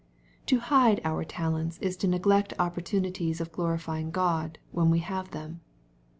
[0.47, 5.29] To hide our talent is to neglect opportunities of glori fying God, when we have
[5.29, 5.61] them.